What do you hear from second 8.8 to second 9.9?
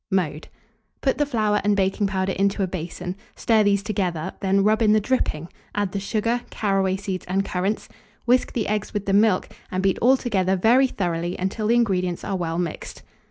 with the milk, and